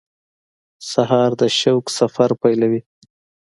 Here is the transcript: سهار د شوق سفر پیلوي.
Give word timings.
سهار 0.91 1.31
د 1.41 1.41
شوق 1.59 1.85
سفر 1.99 2.29
پیلوي. 2.41 2.81